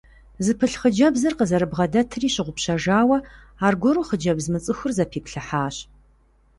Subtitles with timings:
[0.45, 3.17] Зыпылъ хъыджэбзыр къызэрыбгъэдэтри щыгъупщэжауэ,
[3.67, 5.75] аргуэру хъыджэбз мыцӏыхур зэпиплъыхьащ.